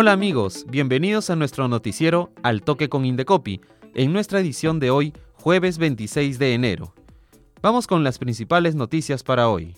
[0.00, 3.60] Hola amigos, bienvenidos a nuestro noticiero Al Toque con Indecopi,
[3.96, 6.94] en nuestra edición de hoy, jueves 26 de enero.
[7.62, 9.74] Vamos con las principales noticias para hoy.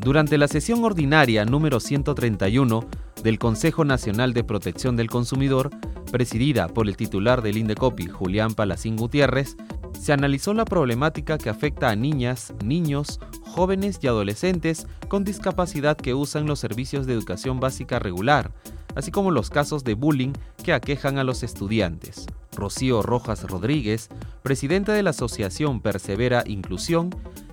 [0.00, 2.88] Durante la sesión ordinaria número 131
[3.22, 5.68] del Consejo Nacional de Protección del Consumidor,
[6.10, 9.58] presidida por el titular del Indecopi, Julián Palacín Gutiérrez,
[9.98, 16.14] se analizó la problemática que afecta a niñas, niños, jóvenes y adolescentes con discapacidad que
[16.14, 18.52] usan los servicios de educación básica regular,
[18.94, 22.26] así como los casos de bullying que aquejan a los estudiantes.
[22.58, 24.08] Rocío Rojas Rodríguez,
[24.42, 27.10] presidenta de la Asociación Persevera Inclusión,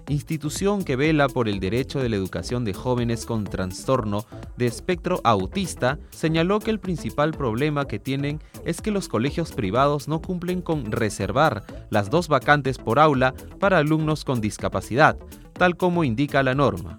[0.07, 4.25] institución que vela por el derecho de la educación de jóvenes con trastorno
[4.57, 10.07] de espectro autista, señaló que el principal problema que tienen es que los colegios privados
[10.07, 15.17] no cumplen con reservar las dos vacantes por aula para alumnos con discapacidad,
[15.53, 16.97] tal como indica la norma.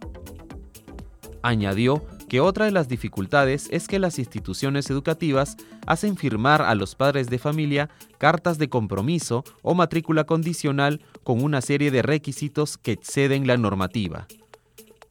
[1.43, 6.95] Añadió que otra de las dificultades es que las instituciones educativas hacen firmar a los
[6.95, 7.89] padres de familia
[8.19, 14.27] cartas de compromiso o matrícula condicional con una serie de requisitos que exceden la normativa.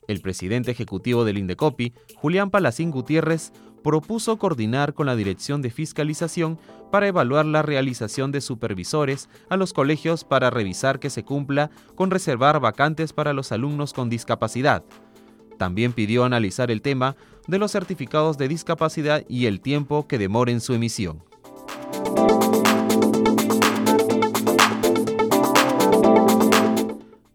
[0.07, 3.51] El presidente ejecutivo del Indecopi, Julián Palacín Gutiérrez,
[3.83, 6.57] propuso coordinar con la Dirección de Fiscalización
[6.91, 12.09] para evaluar la realización de supervisores a los colegios para revisar que se cumpla con
[12.09, 14.83] reservar vacantes para los alumnos con discapacidad,
[15.57, 17.15] también pidió analizar el tema
[17.47, 21.23] de los certificados de discapacidad y el tiempo que demoren su emisión.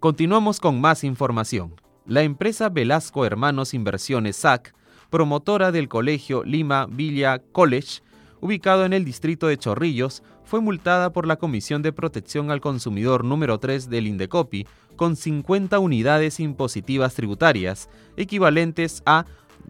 [0.01, 1.75] Continuamos con más información.
[2.07, 4.75] La empresa Velasco Hermanos Inversiones SAC,
[5.11, 8.01] promotora del colegio Lima Villa College,
[8.41, 13.25] ubicado en el distrito de Chorrillos, fue multada por la Comisión de Protección al Consumidor
[13.25, 14.67] número 3 del Indecopi
[15.01, 17.89] con 50 unidades impositivas tributarias,
[18.19, 19.25] equivalentes a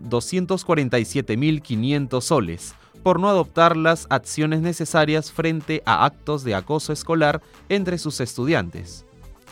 [0.08, 2.74] 247.500 soles,
[3.04, 9.06] por no adoptar las acciones necesarias frente a actos de acoso escolar entre sus estudiantes.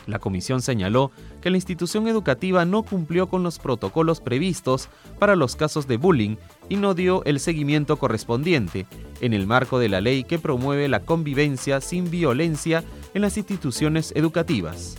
[0.05, 5.55] La comisión señaló que la institución educativa no cumplió con los protocolos previstos para los
[5.55, 6.35] casos de bullying
[6.67, 8.85] y no dio el seguimiento correspondiente
[9.21, 14.11] en el marco de la ley que promueve la convivencia sin violencia en las instituciones
[14.13, 14.97] educativas.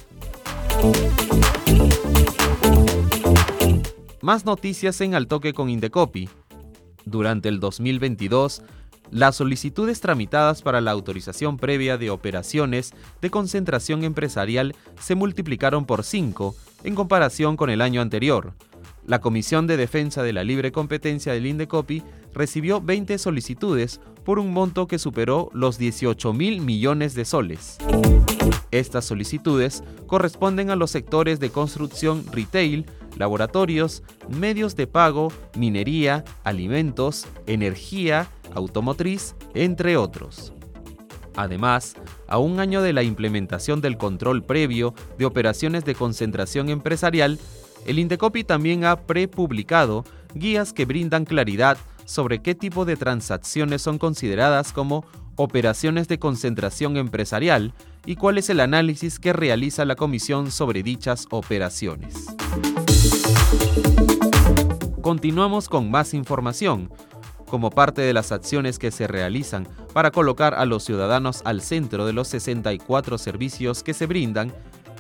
[4.23, 6.29] Más noticias en Al Toque con Indecopi.
[7.05, 8.63] Durante el 2022,
[9.11, 16.05] las solicitudes tramitadas para la autorización previa de operaciones de concentración empresarial se multiplicaron por
[16.05, 16.55] 5
[16.85, 18.55] en comparación con el año anterior.
[19.05, 24.53] La Comisión de Defensa de la Libre Competencia del Indecopi recibió 20 solicitudes por un
[24.53, 27.79] monto que superó los 18 mil millones de soles.
[28.71, 32.87] Estas solicitudes corresponden a los sectores de construcción retail,
[33.17, 40.53] laboratorios, medios de pago, minería, alimentos, energía, automotriz, entre otros.
[41.35, 41.97] Además,
[42.29, 47.41] a un año de la implementación del control previo de operaciones de concentración empresarial,
[47.85, 50.05] el Indecopi también ha prepublicado
[50.35, 51.79] guías que brindan claridad
[52.11, 55.05] sobre qué tipo de transacciones son consideradas como
[55.37, 57.73] operaciones de concentración empresarial
[58.05, 62.27] y cuál es el análisis que realiza la comisión sobre dichas operaciones.
[65.01, 66.91] Continuamos con más información.
[67.47, 72.07] Como parte de las acciones que se realizan para colocar a los ciudadanos al centro
[72.07, 74.53] de los 64 servicios que se brindan,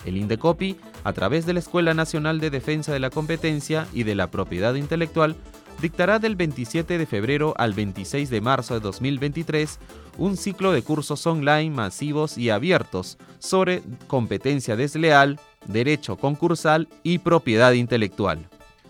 [0.04, 4.14] el INDECOPI, a través de la Escuela Nacional de Defensa de la Competencia y de
[4.14, 5.36] la Propiedad Intelectual,
[5.80, 9.78] dictará del 27 de febrero al 26 de marzo de 2023
[10.18, 17.72] un ciclo de cursos online masivos y abiertos sobre competencia desleal, derecho concursal y propiedad
[17.72, 18.48] intelectual.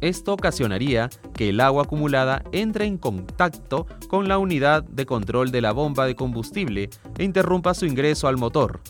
[0.00, 5.62] Esto ocasionaría que el agua acumulada entre en contacto con la unidad de control de
[5.62, 8.80] la bomba de combustible e interrumpa su ingreso al motor.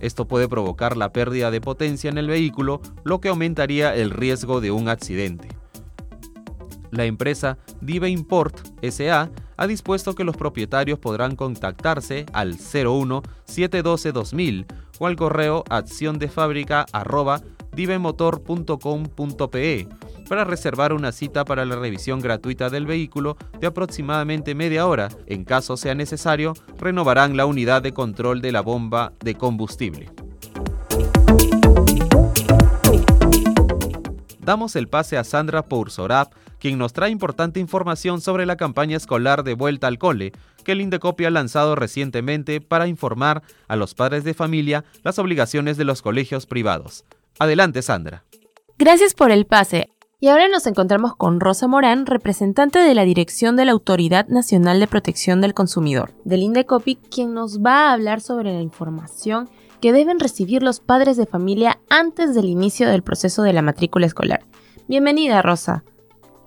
[0.00, 4.60] Esto puede provocar la pérdida de potencia en el vehículo, lo que aumentaría el riesgo
[4.60, 5.48] de un accidente.
[6.94, 8.56] La empresa Diva Import
[8.88, 14.66] SA ha dispuesto que los propietarios podrán contactarse al 01 712 2000
[15.00, 16.18] o al correo acción
[20.28, 25.08] para reservar una cita para la revisión gratuita del vehículo de aproximadamente media hora.
[25.26, 30.10] En caso sea necesario, renovarán la unidad de control de la bomba de combustible.
[34.44, 36.28] Damos el pase a Sandra Poursorab,
[36.64, 40.32] quien nos trae importante información sobre la campaña escolar de vuelta al cole,
[40.64, 45.76] que el Indecopi ha lanzado recientemente para informar a los padres de familia las obligaciones
[45.76, 47.04] de los colegios privados.
[47.38, 48.24] Adelante, Sandra.
[48.78, 49.90] Gracias por el pase.
[50.20, 54.80] Y ahora nos encontramos con Rosa Morán, representante de la Dirección de la Autoridad Nacional
[54.80, 59.50] de Protección del Consumidor, del Indecopi, quien nos va a hablar sobre la información
[59.82, 64.06] que deben recibir los padres de familia antes del inicio del proceso de la matrícula
[64.06, 64.46] escolar.
[64.88, 65.84] Bienvenida, Rosa.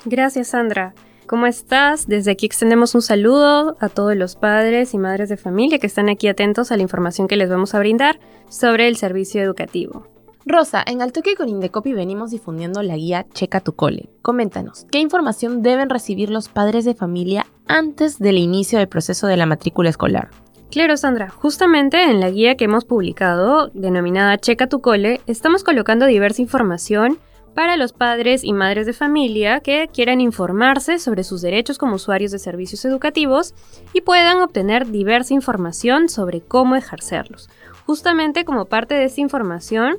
[0.05, 0.94] Gracias, Sandra.
[1.27, 2.07] ¿Cómo estás?
[2.07, 6.07] Desde aquí extendemos un saludo a todos los padres y madres de familia que están
[6.07, 8.17] aquí atentos a la información que les vamos a brindar
[8.47, 10.07] sobre el servicio educativo.
[10.45, 14.09] Rosa, en Altoque con Indecopi venimos difundiendo la guía Checa tu cole.
[14.21, 19.35] Coméntanos, ¿qué información deben recibir los padres de familia antes del inicio del proceso de
[19.35, 20.29] la matrícula escolar?
[20.71, 26.05] Claro, Sandra, justamente en la guía que hemos publicado, denominada Checa tu cole, estamos colocando
[26.05, 27.19] diversa información
[27.57, 32.31] para los padres y madres de familia que quieran informarse sobre sus derechos como usuarios
[32.31, 33.56] de servicios educativos
[33.94, 37.50] y puedan obtener diversa información sobre cómo ejercerlos.
[37.88, 39.98] Justamente como parte de esta información,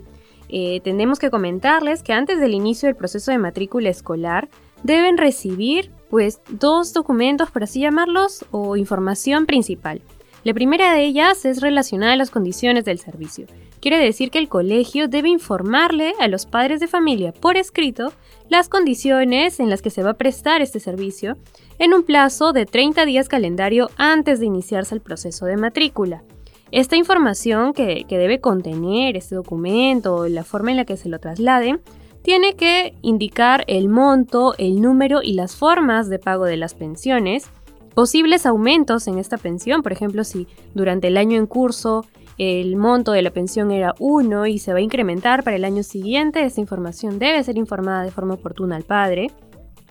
[0.48, 4.48] eh, tenemos que comentarles que antes del inicio del proceso de matrícula escolar
[4.84, 10.00] deben recibir pues dos documentos, por así llamarlos, o información principal.
[10.44, 13.46] La primera de ellas es relacionada a las condiciones del servicio.
[13.80, 18.12] Quiere decir que el colegio debe informarle a los padres de familia por escrito
[18.48, 21.36] las condiciones en las que se va a prestar este servicio
[21.78, 26.22] en un plazo de 30 días calendario antes de iniciarse el proceso de matrícula.
[26.70, 31.78] Esta información que, debe contener este documento, la forma en la que se lo traslade,
[32.22, 37.48] tiene que indicar el monto, el número y las formas de pago de las pensiones,
[37.98, 42.06] posibles aumentos en esta pensión, por ejemplo, si durante el año en curso
[42.38, 45.82] el monto de la pensión era 1 y se va a incrementar para el año
[45.82, 49.32] siguiente, esta información debe ser informada de forma oportuna al padre.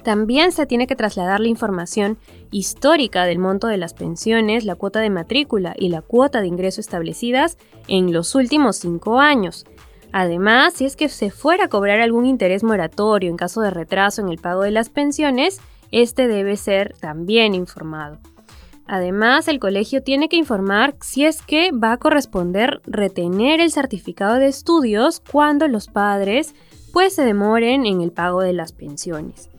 [0.03, 2.17] También se tiene que trasladar la información
[2.49, 6.79] histórica del monto de las pensiones, la cuota de matrícula y la cuota de ingreso
[6.79, 7.57] establecidas
[7.89, 9.65] en los últimos cinco años.
[10.13, 14.21] Además, si es que se fuera a cobrar algún interés moratorio en caso de retraso
[14.21, 15.59] en el pago de las pensiones,
[15.91, 18.17] este debe ser también informado.
[18.87, 24.35] Además, el colegio tiene que informar si es que va a corresponder retener el certificado
[24.35, 26.55] de estudios cuando los padres
[26.93, 29.49] pues se demoren en el pago de las pensiones.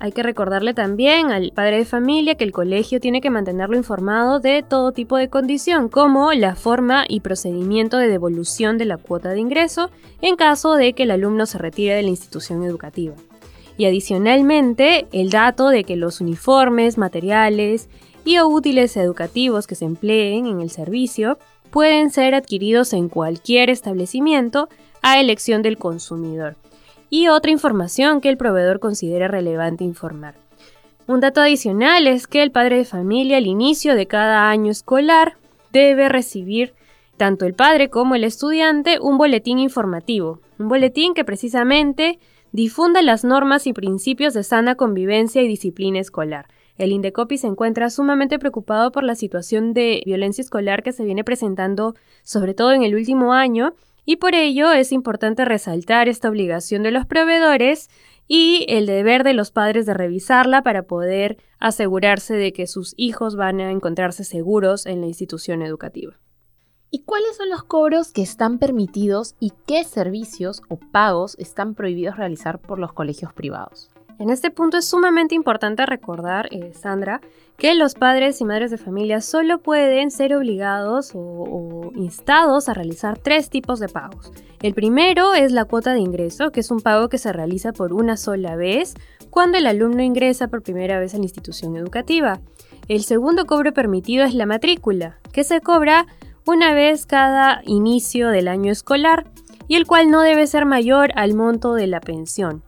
[0.00, 4.40] Hay que recordarle también al padre de familia que el colegio tiene que mantenerlo informado
[4.40, 9.30] de todo tipo de condición, como la forma y procedimiento de devolución de la cuota
[9.30, 13.14] de ingreso en caso de que el alumno se retire de la institución educativa.
[13.76, 17.88] Y adicionalmente, el dato de que los uniformes, materiales
[18.24, 21.38] y o útiles educativos que se empleen en el servicio
[21.70, 24.68] pueden ser adquiridos en cualquier establecimiento
[25.02, 26.56] a elección del consumidor
[27.10, 30.34] y otra información que el proveedor considere relevante informar.
[31.06, 35.36] Un dato adicional es que el padre de familia al inicio de cada año escolar
[35.72, 36.74] debe recibir
[37.16, 42.18] tanto el padre como el estudiante un boletín informativo, un boletín que precisamente
[42.54, 46.46] difunda las normas y principios de sana convivencia y disciplina escolar.
[46.76, 51.24] El Indecopi se encuentra sumamente preocupado por la situación de violencia escolar que se viene
[51.24, 53.74] presentando sobre todo en el último año
[54.06, 57.90] y por ello es importante resaltar esta obligación de los proveedores
[58.28, 63.34] y el deber de los padres de revisarla para poder asegurarse de que sus hijos
[63.34, 66.20] van a encontrarse seguros en la institución educativa.
[66.94, 72.16] ¿Y cuáles son los cobros que están permitidos y qué servicios o pagos están prohibidos
[72.16, 73.90] realizar por los colegios privados?
[74.20, 77.20] En este punto es sumamente importante recordar, eh, Sandra,
[77.56, 83.18] que los padres y madres de familia solo pueden ser obligados o, instados a realizar
[83.18, 84.30] tres tipos de pagos.
[84.62, 87.92] El primero es la cuota de ingreso, que es un pago que se realiza por
[87.92, 88.94] una sola vez
[89.30, 92.40] cuando el alumno ingresa por primera vez a la institución educativa.
[92.86, 96.06] El segundo cobro permitido es la matrícula, que se cobra
[96.46, 99.26] una vez cada inicio del año escolar
[99.66, 102.62] y el cual no debe ser mayor al monto de la pensión.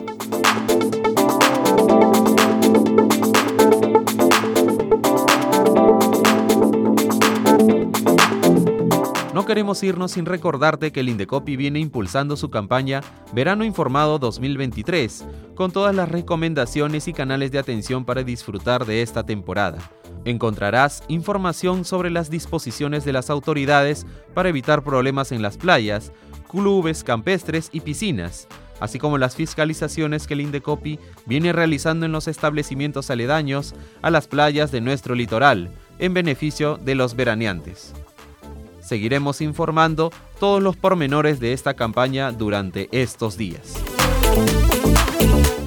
[9.33, 13.01] No queremos irnos sin recordarte que el Indecopi viene impulsando su campaña
[13.33, 19.25] Verano Informado 2023, con todas las recomendaciones y canales de atención para disfrutar de esta
[19.25, 19.79] temporada.
[20.27, 26.11] Encontrarás información sobre las disposiciones de las autoridades para evitar problemas en las playas,
[26.51, 28.49] clubes campestres y piscinas,
[28.81, 34.27] así como las fiscalizaciones que el Indecopi viene realizando en los establecimientos aledaños a las
[34.27, 37.95] playas de nuestro litoral, en beneficio de los veraneantes.
[38.81, 43.75] Seguiremos informando todos los pormenores de esta campaña durante estos días.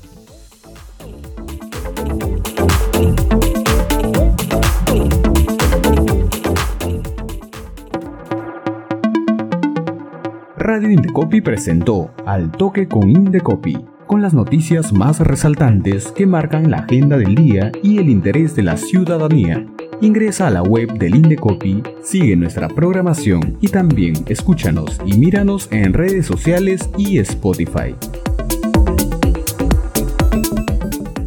[10.59, 16.79] Radio Indecopi presentó Al Toque con Indecopi, con las noticias más resaltantes que marcan la
[16.81, 19.67] agenda del día y el interés de la ciudadanía.
[20.03, 25.93] Ingresa a la web del Indecopi, sigue nuestra programación y también escúchanos y míranos en
[25.93, 27.95] redes sociales y Spotify.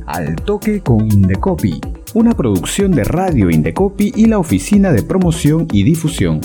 [0.05, 1.79] Al toque con Indecopi,
[2.15, 6.41] una producción de Radio Indecopi y la Oficina de Promoción y Difusión.